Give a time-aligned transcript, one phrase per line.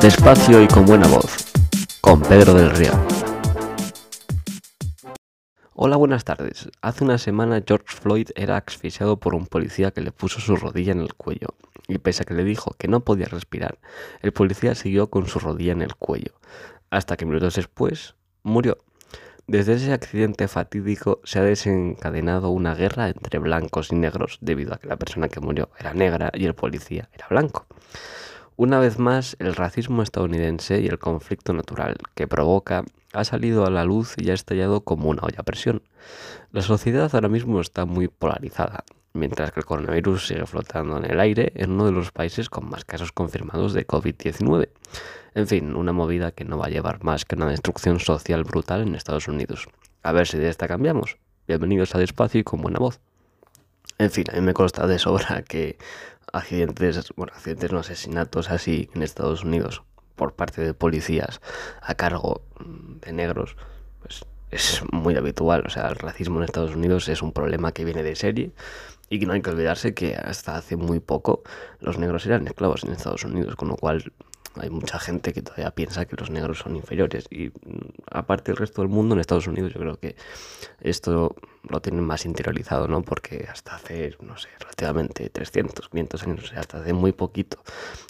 [0.00, 1.52] Despacio y con buena voz,
[2.00, 2.90] con Pedro del Río.
[5.74, 6.68] Hola, buenas tardes.
[6.80, 10.90] Hace una semana George Floyd era asfixiado por un policía que le puso su rodilla
[10.90, 11.54] en el cuello.
[11.86, 13.78] Y pese a que le dijo que no podía respirar,
[14.20, 16.32] el policía siguió con su rodilla en el cuello,
[16.90, 18.78] hasta que minutos después murió.
[19.52, 24.78] Desde ese accidente fatídico se ha desencadenado una guerra entre blancos y negros debido a
[24.78, 27.66] que la persona que murió era negra y el policía era blanco.
[28.56, 33.70] Una vez más, el racismo estadounidense y el conflicto natural que provoca ha salido a
[33.70, 35.82] la luz y ha estallado como una olla a presión.
[36.50, 38.84] La sociedad ahora mismo está muy polarizada,
[39.14, 42.68] mientras que el coronavirus sigue flotando en el aire en uno de los países con
[42.68, 44.68] más casos confirmados de COVID-19.
[45.34, 48.82] En fin, una movida que no va a llevar más que una destrucción social brutal
[48.82, 49.68] en Estados Unidos.
[50.02, 51.18] A ver si de esta cambiamos.
[51.46, 53.00] Bienvenidos a Despacio y con buena voz.
[53.98, 55.78] En fin, a mí me consta de sobra que
[56.32, 59.82] accidentes, bueno, accidentes no asesinatos así en Estados Unidos
[60.16, 61.40] por parte de policías
[61.80, 63.56] a cargo de negros,
[64.00, 65.64] pues es muy habitual.
[65.66, 68.52] O sea, el racismo en Estados Unidos es un problema que viene de serie
[69.08, 71.42] y que no hay que olvidarse que hasta hace muy poco
[71.80, 74.12] los negros eran esclavos en Estados Unidos, con lo cual
[74.56, 77.52] hay mucha gente que todavía piensa que los negros son inferiores y mm,
[78.10, 80.16] aparte el resto del mundo en Estados Unidos yo creo que
[80.80, 81.34] esto
[81.68, 83.02] lo tienen más interiorizado, ¿no?
[83.02, 87.62] Porque hasta hace, no sé, relativamente 300, 500 años, hasta hace muy poquito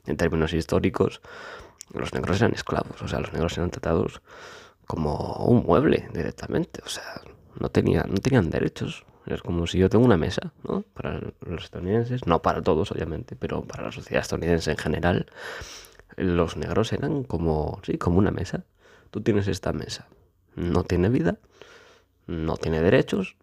[0.06, 1.20] en términos históricos,
[1.92, 4.22] los negros eran esclavos, o sea, los negros eran tratados
[4.92, 7.22] como un mueble directamente, o sea,
[7.58, 9.06] no, tenía, no tenían derechos.
[9.24, 10.82] Es como si yo tengo una mesa, ¿no?
[10.92, 15.26] Para los estadounidenses, no para todos, obviamente, pero para la sociedad estadounidense en general,
[16.16, 18.66] los negros eran como, sí, como una mesa.
[19.10, 20.08] Tú tienes esta mesa,
[20.56, 21.38] no tiene vida,
[22.26, 23.36] no tiene derechos,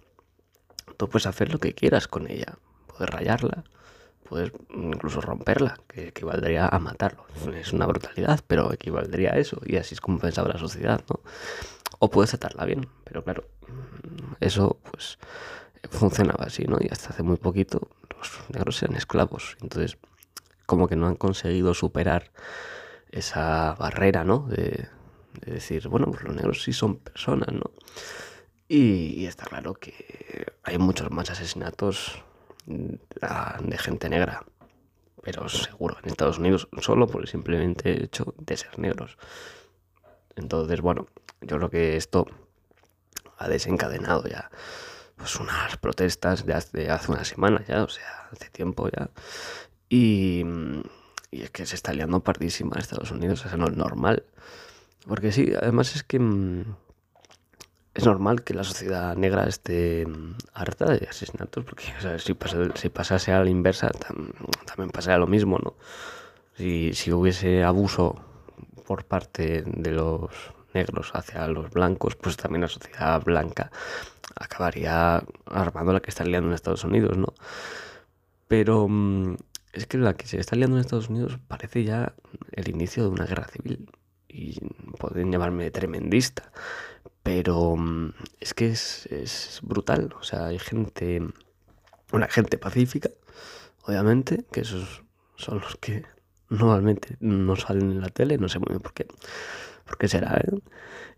[0.98, 3.64] tú puedes hacer lo que quieras con ella, puedes rayarla,
[4.30, 7.26] puedes incluso romperla, que equivaldría a matarlo.
[7.56, 11.20] Es una brutalidad, pero equivaldría a eso, y así es como pensaba la sociedad, ¿no?
[11.98, 13.46] O puedes atarla bien, pero claro,
[14.40, 15.18] eso pues
[15.90, 16.78] funcionaba así, ¿no?
[16.80, 19.98] Y hasta hace muy poquito los negros eran esclavos, entonces
[20.68, 22.32] como que no han conseguido superar
[23.12, 24.48] esa barrera, ¿no?
[24.48, 24.88] De,
[25.46, 27.72] decir, bueno, pues los negros sí son personas, ¿no?
[28.68, 32.22] Y, está claro que hay muchos más asesinatos
[32.70, 34.46] de gente negra,
[35.24, 39.18] pero seguro en Estados Unidos, solo por el simplemente hecho de ser negros.
[40.36, 41.08] Entonces, bueno,
[41.42, 42.28] yo creo que esto
[43.38, 44.50] ha desencadenado ya
[45.16, 49.10] pues unas protestas de hace, una semana ya, o sea, hace tiempo ya,
[49.90, 50.46] y,
[51.32, 54.24] es que se está liando pardísima en Estados Unidos, eso no es normal.
[55.08, 56.76] Porque sí, además es que mm,
[58.00, 61.84] es normal que la sociedad negra esté mm, harta de asesinatos, porque
[62.18, 62.34] si,
[62.76, 63.90] si, pasase a la inversa
[64.66, 65.76] también pasaría lo mismo, ¿no?
[66.56, 68.16] Si, si hubiese abuso
[68.86, 70.32] por parte de los
[70.74, 73.72] negros hacia los blancos, pues también la sociedad blanca
[74.36, 77.34] acabaría armando la que está liando en Estados Unidos, ¿no?
[78.48, 79.36] Pero mm,
[79.74, 82.14] es que la que se está liando en Estados Unidos parece ya
[82.52, 83.90] el inicio de una guerra civil.
[84.28, 84.60] Y
[85.00, 86.52] pueden llamarme tremendista.
[87.30, 90.16] Pero mm, es que es, brutal.
[90.20, 91.22] O sea, hay gente.
[92.12, 93.12] Una gente pacífica,
[93.84, 95.04] obviamente, que esos
[95.36, 96.06] son los que
[96.50, 99.06] normalmente no salen en la tele, no sé muy bien por qué.
[99.86, 100.38] ¿Por qué será?
[100.38, 100.58] Eh?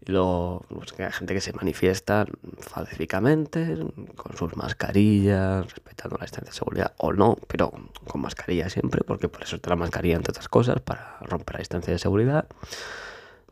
[0.06, 2.26] Y luego pues, hay gente que se manifiesta
[2.74, 3.78] pacíficamente,
[4.18, 7.72] con sus mascarillas, respetando la distancia de seguridad, o no, pero
[8.06, 11.60] con mascarilla siempre, porque por eso está la mascarilla, entre otras cosas, para romper la
[11.60, 12.50] distancia de seguridad,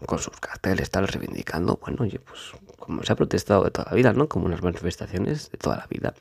[0.05, 3.95] con sus carteles, tal, reivindicando, bueno, oye, pues como se ha protestado de toda la
[3.95, 4.27] vida, ¿no?
[4.27, 6.13] Como unas manifestaciones de toda la vida.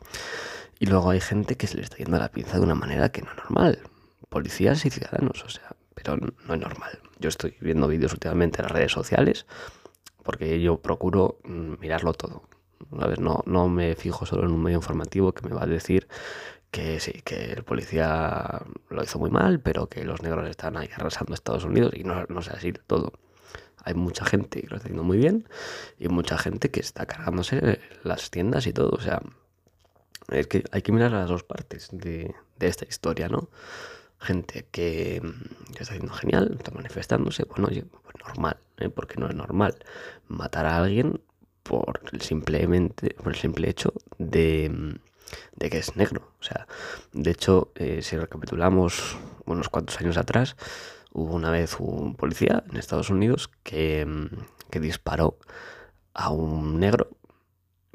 [0.79, 3.23] Y luego hay gente que se le está yendo la pinza de una manera que
[3.23, 3.79] no es normal.
[4.29, 6.99] Policías y ciudadanos, o sea, pero no es normal.
[7.19, 9.47] Yo estoy viendo vídeos últimamente en las redes sociales
[10.29, 12.43] porque yo procuro mm, mirarlo todo.
[12.91, 16.07] No, no me fijo solo en un medio informativo que me va a decir
[16.71, 18.61] que sí, que el policía
[18.91, 22.05] lo hizo muy mal, pero que los negros están ahí arrasando a Estados Unidos y
[22.05, 23.15] no, no sé así todo.
[23.85, 25.49] Hay mucha gente que lo está haciendo muy bien
[25.99, 28.91] y mucha gente que está cargándose las tiendas y todo.
[28.91, 29.23] O sea,
[30.29, 33.49] es que hay que mirar las dos partes de, de esta historia, ¿no?
[34.21, 38.89] gente que, mm, está haciendo genial, está manifestándose, bueno, pues normal, ¿eh?
[38.89, 39.77] porque no es normal
[40.27, 41.21] matar a alguien
[41.63, 44.95] por el simplemente por el simple hecho de, mm,
[45.57, 46.33] de que es negro.
[46.41, 46.67] O sea,
[47.13, 50.57] de hecho, eh, si recapitulamos unos cuantos años atrás,
[51.13, 55.39] hubo una vez un policía en Estados Unidos que, mm, disparó
[56.15, 57.09] a un negro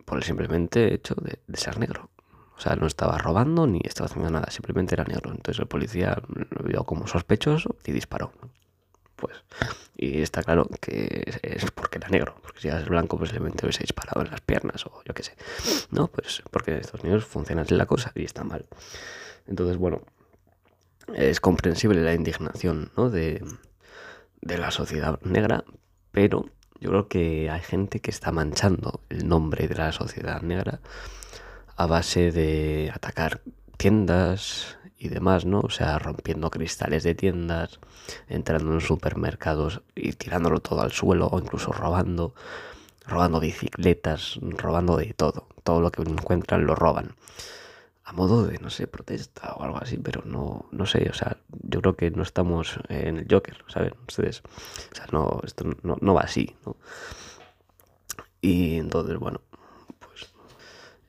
[0.05, 2.09] por el simplemente hecho de, ser negro.
[2.57, 5.31] O sea, no estaba robando ni estaba haciendo nada, simplemente era negro.
[5.31, 8.31] Entonces el policía lo vio como sospechoso y disparó.
[9.15, 9.35] Pues,
[9.95, 14.21] y está claro que es porque era negro, porque si es blanco, simplemente hubiese disparado
[14.21, 15.35] en las piernas o yo qué sé.
[15.91, 18.65] No, pues porque estos niños funcionan así la cosa y está mal.
[19.47, 20.01] Entonces, bueno,
[21.15, 23.09] es comprensible la indignación ¿no?
[23.09, 23.43] de,
[24.41, 25.63] de la sociedad negra,
[26.11, 26.45] pero
[26.79, 30.79] yo creo que hay gente que está manchando el nombre de la sociedad negra
[31.75, 33.41] a base de atacar
[33.77, 35.61] tiendas y demás, ¿no?
[35.61, 37.79] O sea, rompiendo cristales de tiendas,
[38.27, 42.35] entrando en supermercados y tirándolo todo al suelo o incluso robando,
[43.05, 45.47] robando bicicletas, robando de todo.
[45.63, 47.15] Todo lo que encuentran lo roban
[48.05, 51.37] a modo de, no sé, protesta o algo así, pero no, no sé, o sea,
[51.61, 53.93] yo creo que no estamos en el Joker, ¿saben?
[54.07, 54.41] Ustedes,
[54.91, 56.75] o sea, no, esto no, va así, ¿no?
[58.41, 59.39] Y entonces, bueno,
[59.99, 60.33] pues,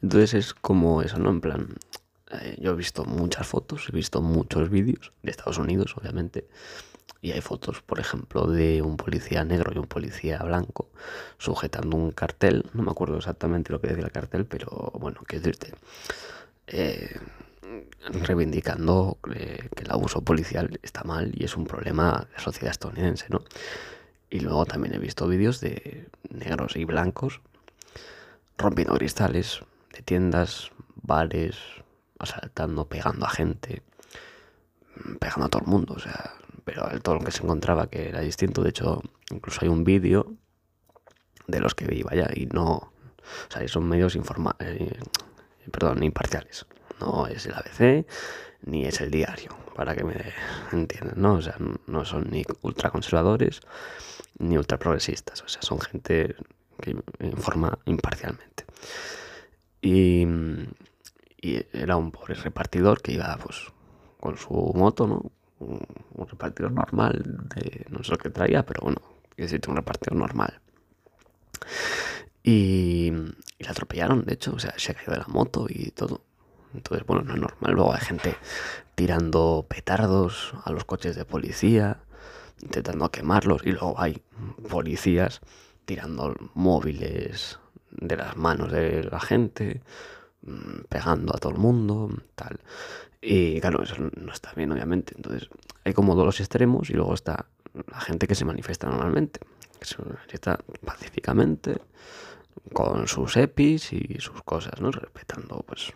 [0.02, 1.31] entonces es como eso, ¿no?
[1.31, 1.75] En plan,
[2.31, 6.47] eh, yo he visto muchas fotos, he visto muchos vídeos de Estados Unidos, obviamente,
[7.20, 10.90] y hay fotos, por ejemplo, de un policía negro y un policía blanco
[11.38, 15.40] sujetando un cartel, no me acuerdo exactamente lo que decía el cartel, pero bueno, qué
[15.40, 15.75] decirte
[16.66, 17.19] eh,
[18.22, 23.26] reivindicando eh, que el abuso policial está mal y es un problema de sociedad estadounidense,
[23.31, 23.43] ¿no?
[24.31, 27.40] Y luego también he visto vídeos de negros y blancos
[28.58, 29.61] rompiendo cristales
[29.93, 30.70] de tiendas,
[31.02, 31.56] bares,
[32.19, 33.82] asaltando, pegando a gente,
[35.20, 36.34] pegando a todo el mundo, o sea,
[36.64, 38.62] pero todo lo que se encontraba que era distinto.
[38.62, 40.34] De hecho, incluso hay un vídeo
[41.46, 42.93] de los que vi, vaya, y no, o
[43.50, 44.99] sea, son medios informales, eh,
[45.70, 46.66] perdón, imparciales.
[47.00, 48.06] No es el ABC
[48.66, 50.14] ni es el diario, para que me
[50.72, 51.34] entiendan, ¿no?
[51.34, 51.56] O sea,
[51.87, 53.61] no son ni ultraconservadores
[54.38, 56.34] ni ultraprogresistas, o sea, son gente
[56.81, 58.64] que informa imparcialmente.
[59.81, 60.26] Y,
[61.75, 63.66] era un pobre repartidor que iba, pues,
[64.19, 65.31] con su moto, ¿no?
[65.58, 67.22] Un, repartidor normal,
[67.55, 69.02] de, no sé lo que traía, pero bueno,
[69.37, 70.61] decirte, un repartidor normal.
[72.43, 73.12] Y,
[73.64, 76.22] la atropellaron, de hecho, o sea, se caído de la moto y todo.
[76.75, 77.72] Entonces, bueno, no es normal.
[77.72, 78.37] Luego hay gente
[78.94, 81.99] tirando petardos a los coches de policía,
[82.62, 84.22] intentando quemarlos, y luego hay
[84.69, 85.40] policías
[85.84, 87.58] tirando móviles
[87.90, 89.82] de las manos de la gente,
[90.43, 92.61] mm, pegando a todo el mundo, tal.
[93.20, 95.14] Y claro, eso no está bien, obviamente.
[95.16, 95.49] Entonces,
[95.84, 97.46] hay como dos extremos y luego está
[97.90, 99.40] la gente que se manifiesta normalmente,
[99.78, 101.81] que se manifiesta pacíficamente,
[102.72, 104.90] con sus EPIs y sus cosas, ¿no?
[104.90, 105.92] Respetando, pues,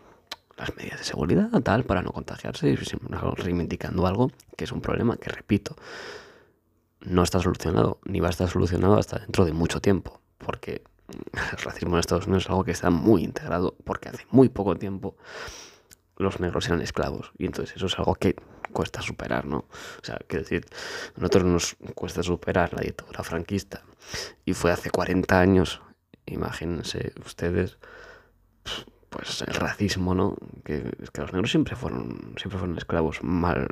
[0.56, 5.16] las medidas de seguridad, tal, para no contagiarse y reivindicando algo que es un problema
[5.16, 5.76] que, repito,
[7.00, 10.82] no está solucionado, ni va a estar solucionado hasta dentro de mucho tiempo, porque
[11.52, 14.76] el racismo en Estados Unidos es algo que está muy integrado, porque hace muy poco
[14.76, 15.16] tiempo
[16.16, 18.34] los negros eran esclavos, y entonces eso es algo que
[18.72, 19.58] cuesta superar, ¿no?
[19.58, 20.66] O sea, quiero decir,
[21.16, 23.84] a nosotros nos cuesta superar la dictadura franquista,
[24.44, 25.81] y fue hace 40 años
[26.31, 27.79] imagínense ustedes,
[29.11, 30.37] pues el racismo, ¿no?
[30.65, 33.67] Que, los negros siempre fueron, siempre fueron esclavos, mal,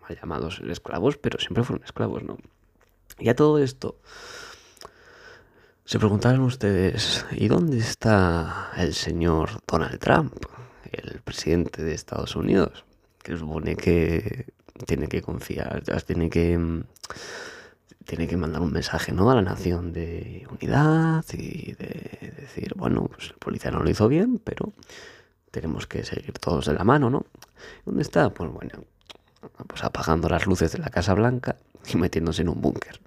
[0.00, 2.38] mal llamados esclavos, pero siempre fueron esclavos, ¿no?
[3.18, 3.98] Y a todo esto,
[5.84, 10.34] se preguntaron ustedes, ¿y dónde está el señor Donald Trump,
[10.92, 12.84] el presidente de Estados Unidos?
[13.22, 14.46] Que supone que
[14.84, 16.84] tiene que confiar, tiene que
[18.06, 19.30] tiene que mandar un mensaje ¿no?
[19.30, 24.08] a la nación de unidad y de decir, bueno, pues el policía no lo hizo
[24.08, 24.72] bien, pero
[25.50, 27.26] tenemos que seguir todos de la mano, ¿no?
[27.84, 28.30] ¿Dónde está?
[28.30, 28.84] Pues bueno,
[29.66, 31.56] pues apagando las luces de la Casa Blanca
[31.92, 33.00] y metiéndose en un búnker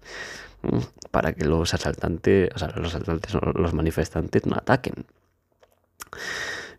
[1.11, 5.05] para que los asaltantes, o sea, los asaltantes, los manifestantes no ataquen.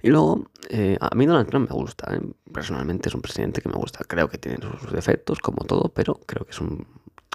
[0.03, 2.21] Y luego, eh, a mí Donald Trump me gusta, ¿eh?
[2.53, 6.15] personalmente es un presidente que me gusta, creo que tiene sus defectos como todo, pero
[6.27, 6.87] creo que es un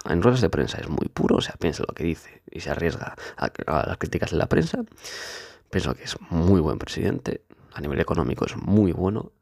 [0.04, 2.70] en ruedas de prensa es muy puro, o sea, piensa lo que dice y se
[2.70, 3.50] arriesga a,
[3.86, 4.84] las críticas de la prensa.
[5.70, 9.32] Pienso que es muy buen presidente, a nivel económico es muy bueno,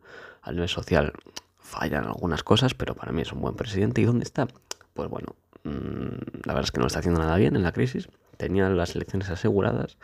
[0.43, 1.13] a nivel social
[1.59, 4.01] fallan algunas cosas, pero para mí es un buen presidente.
[4.01, 4.47] ¿Y dónde está?
[4.95, 5.35] Pues bueno,
[5.65, 8.95] mm, la verdad es que no está haciendo nada bien en la crisis, tenía las
[8.95, 9.97] elecciones aseguradas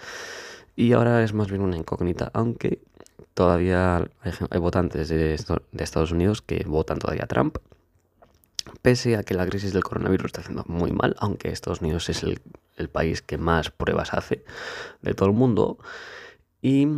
[0.76, 2.80] y ahora es más bien una incógnita, aunque
[3.34, 5.36] todavía hay, votantes de,
[5.72, 7.58] de Estados Unidos que votan todavía a Trump
[8.82, 12.22] pese a que la crisis del coronavirus está haciendo muy mal, aunque Estados Unidos es
[12.22, 12.40] el,
[12.92, 14.42] país que más pruebas hace
[15.02, 15.78] de todo el mundo.
[16.62, 16.88] ¿Y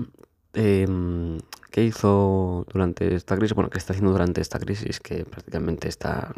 [0.54, 1.38] em,
[1.72, 3.54] qué hizo durante esta crisis?
[3.54, 6.34] Bueno, ¿qué está haciendo durante esta crisis que prácticamente está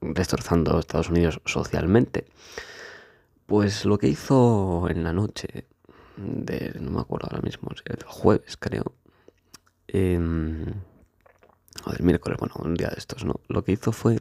[0.00, 2.26] destrozando a Estados Unidos socialmente?
[3.46, 5.66] Pues lo que hizo en la noche
[6.16, 8.94] de, no me acuerdo ahora mismo, el jueves creo,
[9.88, 10.74] em,
[11.86, 13.40] o miércoles, bueno, un día de estos, ¿no?
[13.48, 14.18] Lo que hizo fue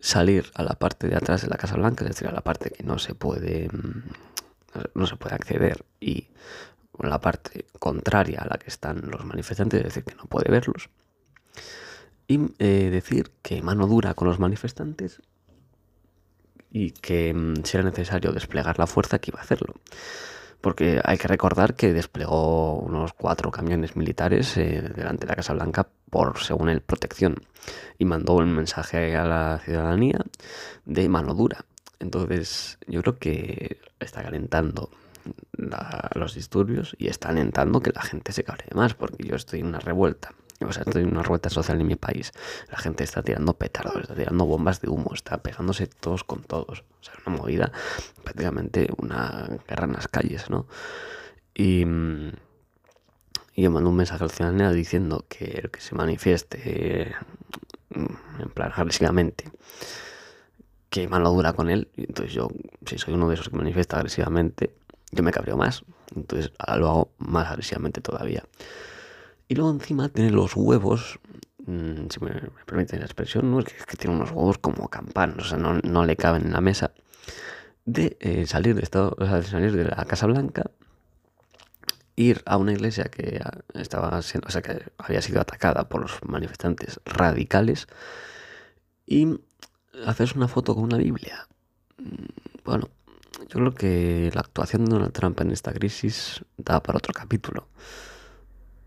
[0.00, 2.70] salir a la parte de atrás de la Casa Blanca, es decir, a la parte
[2.70, 4.02] que no se puede, mm,
[4.94, 6.28] no se puede acceder y
[6.98, 10.90] la parte contraria a la que están los manifestantes, es decir, que no puede verlos.
[12.26, 15.22] Y eh, decir que mano dura con los manifestantes
[16.70, 19.74] y que mm, si era necesario desplegar la fuerza, que iba a hacerlo.
[20.60, 25.52] Porque hay que recordar que desplegó unos cuatro camiones militares eh, delante de la Casa
[25.52, 27.36] Blanca por, según él, protección.
[27.98, 30.18] Y mandó un mensaje a la ciudadanía
[30.84, 31.64] de mano dura.
[32.00, 34.90] Entonces, yo creo que está calentando
[36.14, 39.66] los disturbios y está alentando que la gente se cabree más, porque yo estoy en
[39.66, 40.32] una revuelta.
[40.60, 42.32] O sea, estoy en una revuelta social en mi país.
[42.70, 46.80] La gente está tirando petardos, está tirando bombas de humo, está pegándose todos con todos.
[47.00, 47.72] O sea, una movida,
[48.24, 50.66] prácticamente una guerra en las calles, ¿no?
[51.54, 51.84] Y,
[53.54, 57.14] y yo mando un mensaje al ciudadano diciendo que el que se manifieste,
[57.90, 59.44] mm, en plan agresivamente,
[60.90, 61.88] que mano dura con él.
[61.96, 62.48] Entonces yo,
[62.84, 64.74] si soy uno de esos que manifiesta agresivamente,
[65.12, 65.84] yo me cabreo más.
[66.14, 68.44] Entonces lo hago más agresivamente todavía.
[69.48, 71.18] Y luego encima tiene los huevos,
[71.66, 72.30] mm, si me,
[72.66, 73.60] permiten la expresión, ¿no?
[73.60, 76.92] es, que, tiene unos huevos como campanas, o sea, no, le caben en la mesa,
[77.86, 80.70] de eh, salir, de estado, de salir de la Casa Blanca,
[82.14, 83.40] ir a una iglesia que
[83.74, 87.86] estaba siendo, o sea, que había sido atacada por los manifestantes radicales
[89.06, 89.40] y
[90.04, 91.48] hacerse una foto con una Biblia.
[91.96, 92.26] Mm,
[92.64, 92.88] bueno,
[93.48, 97.68] yo creo que la actuación de Donald Trump en esta crisis da para otro capítulo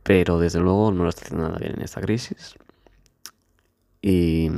[0.03, 2.55] pero desde luego no lo está haciendo nada bien en esta crisis.
[4.01, 4.49] Y,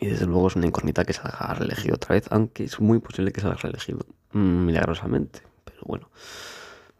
[0.00, 3.32] y desde luego es una incógnita que salga reelegido otra vez, aunque es muy posible
[3.32, 4.00] que salga reelegido
[4.32, 5.42] milagrosamente.
[5.64, 6.10] Pero bueno,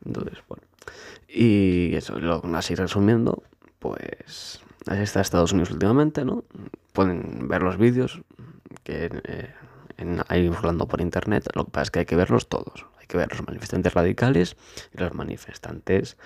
[0.05, 0.63] entonces, bueno.
[1.29, 2.19] Y eso,
[2.55, 3.43] así resumiendo,
[3.79, 6.45] pues así está Estados Unidos últimamente, ¿no?
[6.93, 8.21] Pueden ver los vídeos
[8.83, 9.55] que eh,
[9.97, 12.87] en, ahí hablando por internet, lo que pasa es que hay que verlos todos.
[12.99, 14.57] Hay que ver los manifestantes radicales
[14.93, 16.17] y los manifestantes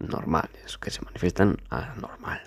[0.00, 2.40] normales, que se manifiestan a normal.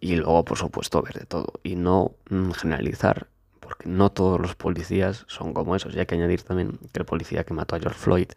[0.00, 1.54] Y luego, por supuesto, ver de todo.
[1.62, 3.26] Y no mm, generalizar,
[3.60, 5.94] porque no todos los policías son como esos.
[5.94, 8.28] Y hay que añadir también que el policía que mató a George Floyd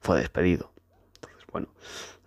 [0.00, 0.70] fue despedido.
[1.16, 1.68] Entonces, bueno,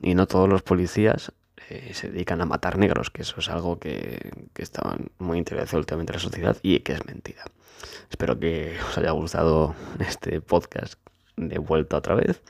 [0.01, 1.31] y no todos los policías
[1.69, 5.79] eh, se dedican a matar negros, que eso es algo que, que está muy interesado
[5.79, 7.43] últimamente en la sociedad y que es mentira.
[8.09, 10.95] Espero que os haya gustado este podcast
[11.35, 12.41] de vuelta otra vez.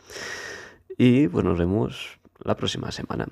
[0.98, 3.28] Y pues nos vemos la próxima semana.